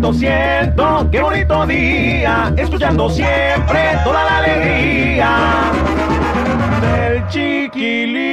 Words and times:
bonito 0.00 0.12
siento, 0.12 1.08
qué 1.10 1.20
bonito 1.20 1.66
día, 1.66 2.52
escuchando 2.56 3.10
siempre 3.10 3.98
toda 4.04 4.24
la 4.24 4.38
alegría 4.38 5.30
del 6.80 7.26
chiquilín. 7.28 8.28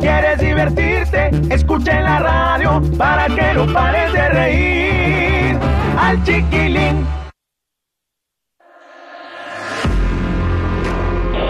¿Quieres 0.00 0.38
divertirte? 0.38 1.30
Escucha 1.50 1.98
en 1.98 2.04
la 2.04 2.18
radio 2.20 2.80
para 2.96 3.26
que 3.26 3.54
no 3.54 3.66
pares 3.72 4.12
de 4.12 4.28
reír 4.28 5.58
al 5.98 6.22
chiquilín. 6.22 7.21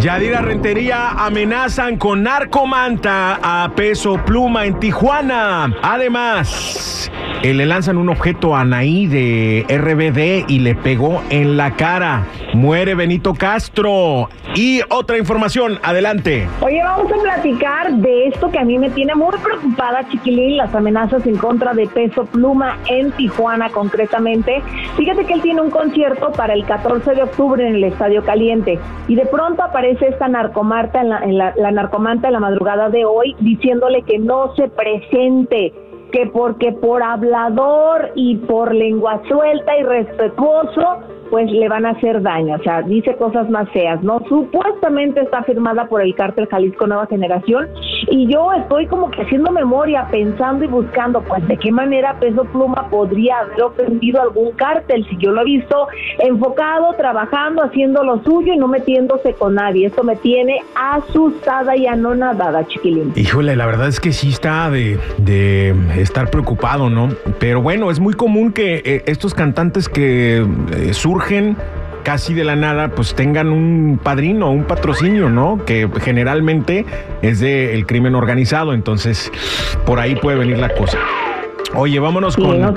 Yadira 0.03 0.41
Rentería 0.41 1.11
amenazan 1.11 1.97
con 1.97 2.25
narcomanta 2.25 3.39
a 3.41 3.70
peso 3.77 4.17
pluma 4.25 4.67
en 4.67 4.81
Tijuana. 4.81 5.72
Además, 5.81 7.09
eh, 7.42 7.55
le 7.55 7.66
lanzan 7.66 7.98
un 7.98 8.08
objeto 8.08 8.55
a 8.55 8.61
Anaí 8.61 9.06
de 9.06 9.66
RBD 9.69 10.50
y 10.50 10.61
le 10.61 10.75
pegó 10.75 11.22
en 11.30 11.56
la 11.56 11.72
cara. 11.72 12.27
Muere 12.55 12.94
Benito 12.94 13.34
Castro. 13.34 14.28
Y 14.55 14.80
otra 14.91 15.19
información, 15.19 15.78
adelante. 15.83 16.47
Oye, 16.60 16.83
vamos 16.84 17.10
a 17.10 17.22
platicar 17.22 17.92
de 17.94 18.28
esto 18.28 18.50
que 18.50 18.58
a 18.58 18.64
mí 18.64 18.78
me 18.78 18.91
tiene 18.91 19.14
muy 19.14 19.34
preocupada, 19.42 20.06
Chiquilín, 20.10 20.58
las 20.58 20.75
amenazas 20.75 21.27
en 21.27 21.36
contra 21.36 21.72
de 21.72 21.86
Peso 21.86 22.27
Pluma 22.27 22.78
en 22.88 23.10
Tijuana 23.12 23.70
concretamente. 23.70 24.62
Fíjate 24.97 25.25
que 25.25 25.33
él 25.34 25.42
tiene 25.42 25.62
un 25.62 25.70
concierto 25.70 26.33
para 26.33 26.55
el 26.55 26.64
14 26.64 27.14
de 27.14 27.22
octubre 27.22 27.66
en 27.66 27.77
el 27.77 27.84
Estadio 27.84 28.22
Caliente 28.25 28.78
y 29.08 29.14
de 29.14 29.27
pronto 29.27 29.62
aparece 29.62 30.08
esta 30.08 30.28
narcomanta 30.28 31.00
en 31.00 31.08
la, 31.08 31.19
en 31.20 31.38
la, 31.38 31.55
la 31.56 31.70
narcomanta 31.70 32.28
en 32.28 32.34
la 32.34 32.41
madrugada 32.41 32.91
de 32.91 33.05
hoy 33.05 33.34
diciéndole 33.41 34.03
que 34.03 34.19
no 34.19 34.55
se 34.55 34.69
presente 34.69 35.72
que 36.13 36.27
porque 36.27 36.73
por 36.73 37.03
hablador 37.03 38.13
y 38.15 38.37
por 38.37 38.75
lengua 38.75 39.21
suelta 39.29 39.77
y 39.77 39.83
respetuoso 39.83 41.03
pues 41.33 41.51
le 41.51 41.67
van 41.67 41.87
a 41.87 41.93
hacer 41.93 42.21
daño, 42.21 42.57
o 42.57 42.63
sea, 42.63 42.83
dice 42.83 43.17
cosas 43.17 43.49
más 43.49 43.67
feas, 43.71 44.03
¿no? 44.03 44.21
Supuestamente 44.29 45.23
está 45.23 45.43
firmada 45.45 45.87
por 45.87 46.03
el 46.03 46.15
cártel 46.15 46.47
Jalisco 46.47 46.87
Nueva 46.87 47.07
Generación 47.07 47.71
y 48.11 48.31
yo 48.31 48.53
estoy 48.53 48.87
como 48.87 49.11
que 49.11 49.23
haciendo 49.23 49.51
memoria, 49.51 50.07
pensando 50.11 50.63
y 50.63 50.69
buscando, 50.69 51.23
pues 51.23 51.49
de 51.49 51.57
qué 51.57 51.73
manera 51.73 52.21
Peso 52.21 52.45
Pluma 52.45 52.91
podría 52.91 53.39
haber 53.39 53.63
ofendido 53.63 54.21
algún 54.21 54.53
cártel, 54.53 55.07
si 55.09 55.17
yo 55.17 55.31
lo 55.31 55.41
he 55.41 55.45
visto 55.45 55.89
enfocado, 56.19 56.93
trabajando, 56.99 57.62
haciendo 57.62 58.05
lo 58.05 58.22
suyo 58.25 58.53
y 58.53 58.59
no 58.59 58.69
metiéndose 58.69 59.33
con 59.33 59.55
nadie. 59.55 59.87
Esto 59.87 60.05
me 60.05 60.17
tiene 60.17 60.61
asustada 60.75 61.75
y 61.75 61.87
anonadada, 61.87 62.67
chiquilín. 62.67 63.15
Híjole, 63.17 63.56
la 63.56 63.65
verdad 63.65 63.89
es 63.89 64.01
que 64.01 64.12
sí 64.12 64.28
está 64.28 64.69
de, 64.69 64.99
de 65.17 65.75
estar 66.03 66.31
preocupado, 66.31 66.91
¿no? 66.91 67.11
Pero 67.39 67.63
bueno, 67.63 67.91
es 67.91 68.01
muy 68.01 68.15
común 68.15 68.53
que 68.53 68.83
eh, 68.85 69.03
estos 69.07 69.35
cantantes 69.35 69.89
que 69.89 70.47
eh, 70.73 70.95
surgen 70.95 71.57
casi 72.03 72.35
de 72.35 72.45
la 72.45 72.57
nada, 72.57 72.89
pues 72.89 73.15
tengan 73.15 73.49
un 73.49 74.01
padrino, 74.03 74.51
un 74.51 74.65
patrocinio, 74.65 75.29
¿no? 75.29 75.65
Que 75.65 75.89
generalmente 76.01 76.85
es 77.23 77.41
del 77.41 77.71
el 77.71 77.87
crimen 77.87 78.15
organizado, 78.15 78.75
entonces 78.75 79.31
por 79.87 80.01
ahí 80.01 80.17
puede 80.17 80.39
venir 80.39 80.59
la 80.59 80.75
cosa. 80.75 80.99
Oye, 81.75 81.99
vámonos 81.99 82.37
con 82.37 82.60
no. 82.60 82.75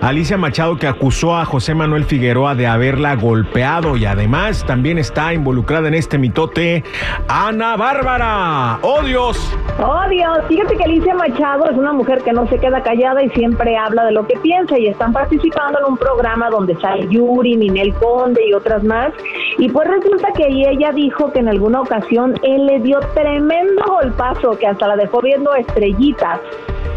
Alicia 0.00 0.38
Machado 0.38 0.76
que 0.76 0.86
acusó 0.86 1.36
a 1.36 1.44
José 1.44 1.74
Manuel 1.74 2.04
Figueroa 2.04 2.54
de 2.54 2.66
haberla 2.66 3.14
golpeado 3.14 3.96
y 3.96 4.06
además 4.06 4.64
también 4.66 4.96
está 4.96 5.34
involucrada 5.34 5.88
en 5.88 5.94
este 5.94 6.16
mitote 6.16 6.82
Ana 7.28 7.76
Bárbara. 7.76 8.78
¡Oh 8.82 9.02
Dios! 9.02 9.38
Oh 9.78 10.08
Dios, 10.08 10.38
fíjate 10.48 10.76
que 10.76 10.84
Alicia 10.84 11.14
Machado 11.14 11.68
es 11.70 11.76
una 11.76 11.92
mujer 11.92 12.22
que 12.22 12.32
no 12.32 12.46
se 12.48 12.58
queda 12.58 12.82
callada 12.82 13.22
y 13.22 13.28
siempre 13.30 13.76
habla 13.76 14.06
de 14.06 14.12
lo 14.12 14.26
que 14.26 14.38
piensa 14.38 14.78
y 14.78 14.86
están 14.86 15.12
participando 15.12 15.78
en 15.80 15.92
un 15.92 15.98
programa 15.98 16.48
donde 16.48 16.74
sale 16.80 17.06
Yuri, 17.08 17.56
Ninel 17.56 17.94
Conde 17.94 18.40
y 18.48 18.54
otras 18.54 18.82
más. 18.82 19.12
Y 19.58 19.68
pues 19.68 19.88
resulta 19.88 20.28
que 20.32 20.46
ella 20.46 20.90
dijo 20.92 21.30
que 21.32 21.40
en 21.40 21.48
alguna 21.48 21.82
ocasión 21.82 22.34
él 22.42 22.66
le 22.66 22.80
dio 22.80 22.98
tremendo 23.14 23.84
golpazo 23.86 24.58
que 24.58 24.66
hasta 24.66 24.88
la 24.88 24.96
dejó 24.96 25.20
viendo 25.20 25.54
estrellitas. 25.54 26.40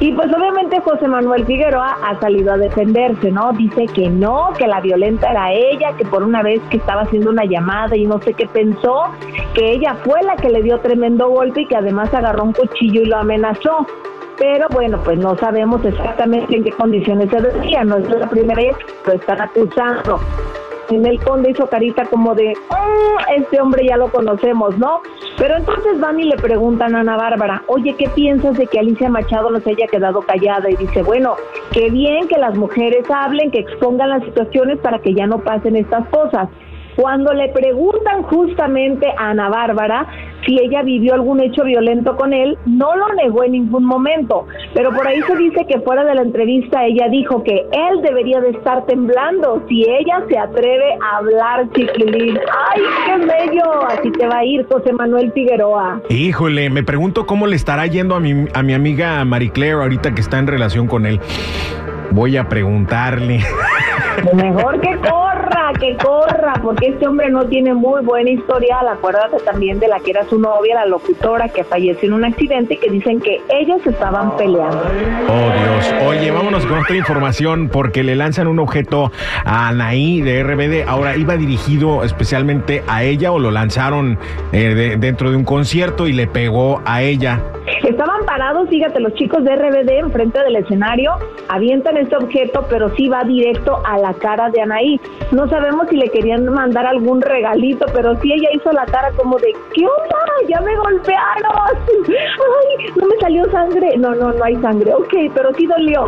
Y 0.02 0.14
pues 0.14 0.34
obviamente 0.34 0.82
José 0.82 1.08
Manuel 1.08 1.46
Figueroa 1.46 1.96
ha 2.04 2.20
salido 2.20 2.54
a 2.54 2.58
defenderse, 2.58 3.30
¿no? 3.30 3.54
Dice 3.54 3.86
que 3.86 4.10
no, 4.10 4.50
que 4.58 4.66
la 4.66 4.82
violenta 4.82 5.30
era 5.30 5.52
ella, 5.54 5.96
que 5.96 6.06
por 6.06 6.24
una 6.24 6.42
vez 6.42 6.60
que 6.72 6.78
estaba 6.78 7.04
haciendo 7.04 7.30
una 7.30 7.46
llamada 7.46 7.96
y 7.96 8.08
no 8.08 8.20
sé 8.20 8.34
qué 8.34 8.48
pensó, 8.48 9.04
que 9.54 9.74
ella 9.74 9.94
fue 10.04 10.24
la 10.24 10.36
que 10.38 10.50
le 10.50 10.64
dio 10.64 10.80
tremendo 10.80 11.30
golpe 11.30 11.62
y 11.62 11.66
que 11.68 11.76
además 11.76 12.12
agarró 12.16 12.46
un 12.46 12.54
cuchillo 12.54 13.02
y 13.02 13.06
lo 13.06 13.18
amenazó. 13.18 13.86
Pero 14.40 14.66
bueno, 14.72 15.00
pues 15.04 15.20
no 15.20 15.38
sabemos 15.38 15.86
exactamente 15.86 16.56
en 16.56 16.64
qué 16.64 16.72
condiciones 16.72 17.30
se 17.30 17.40
decía, 17.40 17.84
no 17.84 17.98
es 17.98 18.10
la 18.10 18.28
primera 18.28 18.56
vez 18.60 18.76
que 18.78 19.12
lo 19.12 19.14
están 19.14 19.40
acusando. 19.40 20.20
En 20.90 21.06
el 21.06 21.24
conde 21.24 21.52
hizo 21.52 21.68
carita 21.68 22.06
como 22.06 22.34
de, 22.34 22.54
"Mm, 22.72 23.40
este 23.40 23.62
hombre 23.62 23.86
ya 23.88 23.98
lo 23.98 24.12
conocemos, 24.12 24.76
¿no? 24.80 25.02
Pero 25.42 25.58
entonces 25.58 26.00
van 26.00 26.20
y 26.20 26.26
le 26.26 26.38
preguntan 26.38 26.94
a 26.94 27.00
Ana 27.00 27.18
Bárbara, 27.18 27.64
oye, 27.66 27.96
¿qué 27.98 28.08
piensas 28.10 28.56
de 28.60 28.68
que 28.68 28.78
Alicia 28.78 29.10
Machado 29.10 29.50
no 29.50 29.60
se 29.60 29.72
haya 29.72 29.88
quedado 29.88 30.22
callada? 30.22 30.70
Y 30.70 30.76
dice, 30.76 31.02
bueno, 31.02 31.36
qué 31.72 31.90
bien 31.90 32.28
que 32.28 32.38
las 32.38 32.56
mujeres 32.56 33.10
hablen, 33.10 33.50
que 33.50 33.58
expongan 33.58 34.12
las 34.12 34.24
situaciones 34.24 34.78
para 34.78 35.00
que 35.00 35.16
ya 35.16 35.26
no 35.26 35.40
pasen 35.40 35.76
estas 35.76 36.08
cosas. 36.10 36.48
Cuando 36.96 37.34
le 37.34 37.50
preguntan 37.50 38.22
justamente 38.22 39.08
a 39.18 39.32
Ana 39.32 39.50
Bárbara 39.50 40.06
si 40.46 40.60
ella 40.60 40.82
vivió 40.84 41.14
algún 41.14 41.40
hecho 41.40 41.64
violento 41.64 42.16
con 42.16 42.34
él, 42.34 42.58
no 42.66 42.96
lo 42.96 43.14
negó 43.16 43.44
en 43.44 43.54
ningún 43.54 43.86
momento, 43.86 44.48
pero 44.74 44.92
por 44.92 45.08
ahí 45.08 45.22
se 45.28 45.36
dice 45.36 45.66
que 45.68 45.80
fuera 45.82 46.04
de 46.04 46.16
la 46.16 46.22
entrevista 46.22 46.86
ella 46.86 47.08
dijo 47.10 47.44
que 47.44 47.66
él 47.72 48.02
debería 48.02 48.42
de 48.42 48.50
estar 48.50 48.86
temblando 48.86 49.64
si 49.68 49.84
ella 49.84 50.24
se 50.30 50.38
atreve 50.38 50.98
a 51.02 51.18
hablar 51.18 51.70
chiquilín. 51.74 52.38
¡Ay, 52.38 52.82
qué 53.06 53.18
bello! 53.26 53.88
Así 53.88 54.12
te 54.12 54.28
va 54.28 54.40
a 54.40 54.46
ir 54.46 54.66
José 54.68 54.94
Manuel 54.94 55.32
Figueroa. 55.32 56.02
Híjole, 56.10 56.70
me 56.70 56.84
pregunto 56.84 57.26
cómo 57.26 57.48
le 57.48 57.56
estará 57.56 57.86
yendo 57.88 58.16
a 58.16 58.20
mi, 58.20 58.48
a 58.54 58.64
mi 58.64 58.74
amiga 58.74 59.24
Marie 59.26 59.52
Claire 59.52 59.82
ahorita 59.82 60.14
que 60.14 60.22
está 60.22 60.40
en 60.40 60.48
relación 60.48 60.88
con 60.88 61.06
él. 61.06 61.20
Voy 62.12 62.38
a 62.38 62.50
preguntarle. 62.50 63.40
Mejor 64.34 64.80
que 64.82 64.98
corra, 65.52 65.74
que 65.80 65.96
corra, 65.98 66.54
porque 66.62 66.88
este 66.88 67.08
hombre 67.08 67.30
no 67.30 67.46
tiene 67.46 67.74
muy 67.74 68.02
buena 68.04 68.30
historial. 68.30 68.88
Acuérdate 68.88 69.38
también 69.44 69.80
de 69.80 69.88
la 69.88 70.00
que 70.00 70.12
era 70.12 70.24
su 70.26 70.40
novia, 70.40 70.76
la 70.76 70.86
locutora, 70.86 71.50
que 71.50 71.64
falleció 71.64 72.08
en 72.08 72.14
un 72.14 72.26
accidente, 72.26 72.78
que 72.78 72.90
dicen 72.90 73.20
que 73.20 73.42
ellos 73.50 73.86
estaban 73.86 74.36
peleando. 74.38 74.82
Oh 75.28 75.52
Dios. 75.64 75.96
Oye, 76.08 76.32
vámonos 76.32 76.66
con 76.66 76.80
otra 76.80 76.96
información 76.96 77.70
porque 77.70 78.04
le 78.04 78.16
lanzan 78.16 78.48
un 78.48 78.60
objeto 78.60 79.12
a 79.46 79.70
Anaí 79.70 80.22
de 80.22 80.44
RBD. 80.44 80.88
Ahora, 80.88 81.16
¿iba 81.16 81.36
dirigido 81.36 82.04
especialmente 82.04 82.84
a 82.88 83.04
ella 83.04 83.32
o 83.32 83.40
lo 83.40 83.52
lanzaron 83.52 84.18
eh, 84.52 84.74
de- 84.76 84.98
dentro 84.98 85.32
de 85.32 85.38
un 85.38 85.44
concierto 85.44 86.08
y 86.08 86.14
le 86.14 86.28
pegó 86.28 86.82
a 86.86 87.02
ella? 87.02 87.40
Estaban 87.84 88.26
parados, 88.26 88.70
fíjate, 88.70 89.00
los 89.00 89.14
chicos 89.14 89.44
de 89.44 89.56
RBD 89.56 90.00
enfrente 90.00 90.40
del 90.44 90.56
escenario, 90.58 91.14
avientan 91.52 91.98
este 91.98 92.16
objeto, 92.16 92.66
pero 92.70 92.90
sí 92.96 93.10
va 93.10 93.24
directo 93.24 93.82
a 93.86 93.98
la 93.98 94.14
cara 94.14 94.50
de 94.50 94.62
Anaí. 94.62 95.00
No 95.32 95.48
sabemos 95.50 95.88
si 95.90 95.98
le 95.98 96.10
querían 96.10 96.46
mandar 96.46 96.86
algún 96.86 97.22
regalito, 97.22 97.86
pero 97.94 98.20
sí 98.22 98.32
ella 98.32 98.50
hizo 98.54 98.72
la 98.72 98.86
cara 98.86 99.12
como 99.18 99.38
de, 99.38 99.54
¿qué 99.74 99.86
onda? 99.86 100.18
Ya 100.48 100.62
me 100.62 100.76
golpearon. 100.78 101.78
Ay, 102.08 102.92
no 102.96 103.06
me 103.06 103.18
salió 103.20 103.52
sangre. 103.52 103.98
No, 103.98 104.16
no, 104.16 104.32
no 104.32 104.44
hay 104.44 104.56
sangre. 104.62 104.94
Ok, 104.94 105.14
pero 105.36 105.54
sí 105.56 105.68
dolió. 105.68 106.06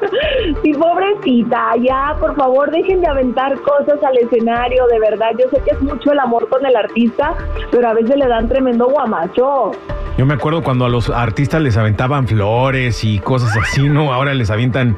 sí, 0.62 0.72
pobrecita, 0.72 1.74
ya, 1.80 2.16
por 2.20 2.36
favor, 2.36 2.70
dejen 2.70 3.00
de 3.00 3.08
aventar 3.08 3.60
cosas 3.62 4.02
al 4.04 4.16
escenario, 4.18 4.86
de 4.86 5.00
verdad. 5.00 5.32
Yo 5.38 5.48
sé 5.50 5.60
que 5.64 5.72
es 5.72 5.82
mucho 5.82 6.12
el 6.12 6.20
amor 6.20 6.48
con 6.48 6.64
el 6.64 6.76
artista, 6.76 7.34
pero 7.72 7.88
a 7.88 7.94
veces 7.94 8.16
le 8.16 8.28
dan 8.28 8.48
tremendo 8.48 8.86
guamacho. 8.86 9.72
Yo 10.16 10.24
me 10.24 10.34
acuerdo 10.34 10.62
cuando 10.62 10.86
a 10.86 10.88
los 10.88 11.10
artistas 11.10 11.60
les 11.60 11.76
aventaban 11.76 12.26
flores 12.26 13.04
y 13.04 13.18
cosas 13.18 13.54
así, 13.56 13.88
¿no? 13.88 14.14
Ahora 14.14 14.32
les 14.32 14.50
avientan 14.50 14.96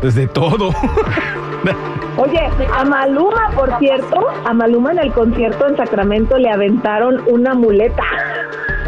pues, 0.00 0.14
de 0.14 0.28
todo. 0.28 0.70
Oye, 2.16 2.40
a 2.72 2.84
Maluma, 2.84 3.50
por 3.56 3.76
cierto, 3.78 4.28
a 4.44 4.52
Maluma 4.52 4.92
en 4.92 4.98
el 4.98 5.12
concierto 5.12 5.66
en 5.66 5.76
Sacramento 5.76 6.38
le 6.38 6.50
aventaron 6.50 7.22
una 7.26 7.54
muleta. 7.54 8.04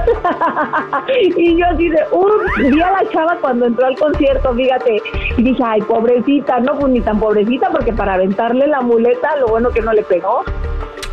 y 1.37 1.57
yo 1.57 1.67
así 1.67 1.89
de, 1.89 1.99
uff, 2.13 2.59
vi 2.59 2.81
a 2.81 2.93
la 2.93 3.11
chava 3.11 3.39
cuando 3.41 3.67
entró 3.67 3.87
al 3.87 3.97
concierto, 3.97 4.55
fíjate, 4.55 5.03
y 5.37 5.43
dije, 5.43 5.63
ay, 5.65 5.81
pobrecita, 5.83 6.61
no, 6.61 6.79
pues 6.79 6.93
ni 6.93 7.01
tan 7.01 7.19
pobrecita, 7.19 7.71
porque 7.71 7.93
para 7.93 8.15
aventarle 8.15 8.67
la 8.67 8.81
muleta, 8.81 9.37
lo 9.37 9.49
bueno 9.49 9.71
que 9.71 9.81
no 9.81 9.93
le 9.93 10.03
pegó. 10.03 10.45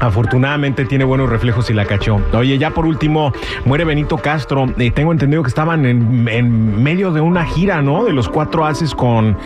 Afortunadamente 0.02 0.86
tiene 0.86 1.04
buenos 1.04 1.30
reflejos 1.30 1.70
y 1.70 1.74
la 1.74 1.86
cachó. 1.86 2.20
Oye, 2.34 2.58
ya 2.58 2.72
por 2.72 2.86
último, 2.86 3.32
muere 3.66 3.86
Benito 3.86 4.18
Castro. 4.18 4.66
Eh, 4.78 4.92
tengo 4.92 5.12
entendido 5.12 5.44
que 5.44 5.50
estaban 5.50 5.86
en, 5.86 6.28
en 6.28 6.84
medio 6.84 7.12
de 7.12 7.22
una 7.22 7.46
gira, 7.46 7.82
¿no? 7.82 8.04
De 8.04 8.12
los 8.12 8.28
cuatro 8.28 8.66
haces 8.66 8.96
con 8.96 9.38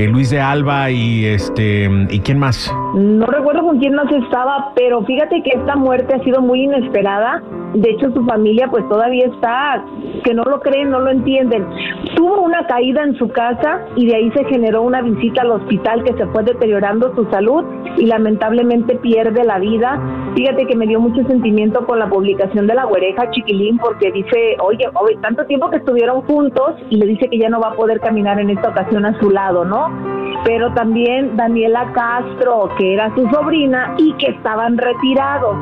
eh, 0.00 0.08
Luis 0.08 0.30
de 0.30 0.40
Alba 0.40 0.90
y 0.90 1.26
este 1.26 1.88
y 2.08 2.20
quién 2.20 2.38
más. 2.38 2.72
No 2.94 3.26
recuerdo 3.26 3.62
con 3.62 3.78
quién 3.78 3.94
más 3.94 4.10
estaba, 4.10 4.72
pero 4.74 5.02
fíjate 5.04 5.42
que 5.42 5.50
esta 5.50 5.76
muerte 5.76 6.14
ha 6.14 6.24
sido 6.24 6.40
muy 6.40 6.64
inesperada. 6.64 7.42
De 7.74 7.90
hecho, 7.90 8.10
su 8.12 8.24
familia 8.24 8.66
pues 8.68 8.88
todavía 8.88 9.26
está, 9.26 9.84
que 10.24 10.34
no 10.34 10.42
lo 10.42 10.60
creen, 10.60 10.90
no 10.90 11.00
lo 11.00 11.10
entienden. 11.10 11.66
Tuvo 12.16 12.40
una 12.40 12.66
caída 12.66 13.02
en 13.02 13.16
su 13.16 13.28
casa 13.28 13.86
y 13.94 14.06
de 14.06 14.16
ahí 14.16 14.30
se 14.32 14.44
generó 14.46 14.82
una 14.82 15.02
visita 15.02 15.42
al 15.42 15.52
hospital 15.52 16.02
que 16.02 16.14
se 16.14 16.26
fue 16.26 16.42
deteriorando 16.42 17.14
su 17.14 17.24
salud 17.30 17.64
y 17.96 18.06
lamentablemente 18.06 18.96
pierde 18.96 19.44
la 19.44 19.58
vida. 19.58 20.00
Fíjate 20.34 20.66
que 20.66 20.76
me 20.76 20.86
dio 20.86 21.00
mucho 21.00 21.22
sentimiento 21.28 21.86
con 21.86 21.98
la 21.98 22.08
publicación 22.08 22.66
de 22.66 22.74
la 22.74 22.84
güereja 22.84 23.30
Chiquilín 23.30 23.78
porque 23.78 24.10
dice, 24.10 24.56
oye, 24.60 24.86
oye, 24.94 25.16
tanto 25.22 25.44
tiempo 25.46 25.70
que 25.70 25.76
estuvieron 25.76 26.22
juntos 26.22 26.74
y 26.88 26.96
le 26.96 27.06
dice 27.06 27.28
que 27.28 27.38
ya 27.38 27.48
no 27.48 27.60
va 27.60 27.68
a 27.68 27.74
poder 27.74 28.00
caminar 28.00 28.40
en 28.40 28.50
esta 28.50 28.70
ocasión 28.70 29.04
a 29.04 29.18
su 29.20 29.30
lado, 29.30 29.64
¿no? 29.64 29.89
Pero 30.44 30.72
también 30.72 31.36
Daniela 31.36 31.92
Castro, 31.92 32.70
que 32.78 32.94
era 32.94 33.14
su 33.14 33.28
sobrina 33.28 33.94
y 33.98 34.12
que 34.14 34.28
estaban 34.28 34.78
retirados. 34.78 35.56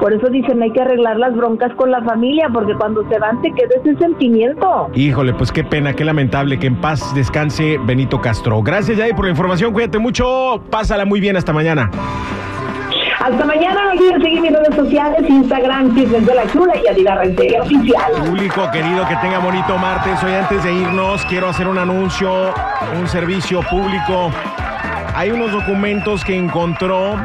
Por 0.00 0.12
eso 0.12 0.28
dicen 0.28 0.60
hay 0.60 0.72
que 0.72 0.80
arreglar 0.80 1.18
las 1.18 1.36
broncas 1.36 1.72
con 1.76 1.90
la 1.90 2.02
familia, 2.02 2.48
porque 2.52 2.74
cuando 2.74 3.08
se 3.08 3.18
van 3.18 3.40
te 3.42 3.52
queda 3.52 3.68
ese 3.80 3.96
sentimiento. 3.96 4.90
Híjole, 4.92 5.34
pues 5.34 5.52
qué 5.52 5.62
pena, 5.62 5.94
qué 5.94 6.04
lamentable. 6.04 6.58
Que 6.58 6.66
en 6.66 6.76
paz 6.76 7.14
descanse 7.14 7.78
Benito 7.84 8.20
Castro. 8.20 8.60
Gracias, 8.62 8.98
Yay, 8.98 9.12
por 9.12 9.24
la 9.24 9.30
información. 9.30 9.72
Cuídate 9.72 9.98
mucho. 9.98 10.62
Pásala 10.68 11.04
muy 11.04 11.20
bien. 11.20 11.36
Hasta 11.36 11.52
mañana. 11.52 11.90
Hasta 13.24 13.42
mañana, 13.46 13.84
no 13.84 13.92
olviden 13.92 14.20
seguir 14.20 14.42
mis 14.42 14.52
redes 14.52 14.74
sociales, 14.76 15.18
Instagram, 15.26 15.94
Chismes 15.94 16.26
de 16.26 16.34
la 16.34 16.46
Chula 16.52 16.74
y 16.76 16.86
Adidas 16.86 17.16
Rentería 17.20 17.62
Oficial. 17.62 18.12
Público 18.22 18.70
querido, 18.70 19.08
que 19.08 19.16
tenga 19.16 19.38
bonito 19.38 19.78
martes. 19.78 20.22
Hoy 20.22 20.34
antes 20.34 20.62
de 20.62 20.74
irnos, 20.74 21.24
quiero 21.24 21.48
hacer 21.48 21.66
un 21.66 21.78
anuncio, 21.78 22.52
un 23.00 23.08
servicio 23.08 23.62
público. 23.62 24.30
Hay 25.14 25.30
unos 25.30 25.52
documentos 25.52 26.22
que 26.22 26.36
encontró 26.36 27.16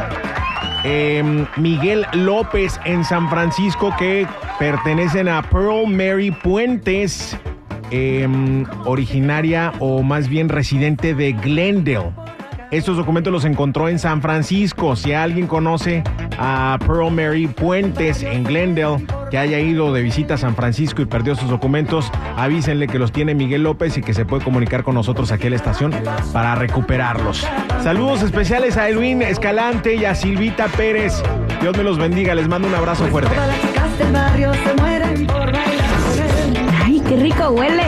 eh, 0.86 1.46
Miguel 1.58 2.06
López 2.14 2.80
en 2.86 3.04
San 3.04 3.30
Francisco 3.30 3.94
que 4.00 4.26
pertenecen 4.58 5.28
a 5.28 5.42
Pearl 5.42 5.86
Mary 5.86 6.32
Puentes, 6.32 7.38
eh, 7.92 8.26
originaria 8.86 9.74
o 9.80 10.02
más 10.02 10.30
bien 10.30 10.48
residente 10.48 11.14
de 11.14 11.34
Glendale. 11.34 12.14
Estos 12.72 12.98
documentos 12.98 13.34
los 13.34 13.46
encontró 13.46 13.90
en 13.90 13.98
San 13.98 14.22
Francisco. 14.22 14.96
Si 14.96 15.12
alguien 15.12 15.48
conoce 15.48 16.04
a 16.38 16.78
Pearl 16.86 17.10
Mary 17.10 17.48
Puentes 17.48 18.22
en 18.22 18.44
Glendale, 18.44 19.04
que 19.32 19.40
haya 19.40 19.60
ido 19.60 19.92
de 19.92 20.04
visita 20.04 20.36
a 20.36 20.38
San 20.38 20.56
Francisco 20.56 21.02
y 21.02 21.06
perdió 21.06 21.36
sus 21.36 21.50
documentos, 21.50 22.12
avísenle 22.38 22.88
que 22.88 23.00
los 23.00 23.12
tiene 23.12 23.34
Miguel 23.34 23.64
López 23.64 23.98
y 23.98 24.02
que 24.02 24.14
se 24.14 24.24
puede 24.24 24.44
comunicar 24.44 24.84
con 24.84 24.94
nosotros 24.94 25.32
aquí 25.32 25.48
a 25.48 25.50
la 25.50 25.56
estación 25.56 25.96
para 26.32 26.54
recuperarlos. 26.54 27.48
Saludos 27.82 28.22
especiales 28.22 28.78
a 28.78 28.88
Edwin 28.88 29.24
Escalante 29.24 29.96
y 29.96 30.06
a 30.06 30.14
Silvita 30.14 30.68
Pérez. 30.68 31.24
Dios 31.62 31.76
me 31.76 31.84
los 31.84 31.98
bendiga. 31.98 32.36
Les 32.36 32.48
mando 32.48 32.68
un 32.68 32.76
abrazo 32.76 33.08
fuerte. 33.08 33.34
Con 33.36 33.44
él. 33.46 33.52
Ay, 36.84 37.02
qué 37.08 37.16
rico 37.16 37.50
huele. 37.50 37.84